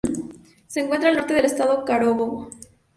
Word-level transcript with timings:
Se 0.65 0.79
encuentra 0.79 1.09
al 1.11 1.15
norte 1.17 1.35
del 1.35 1.45
estado 1.45 1.85
Carabobo. 1.85 2.49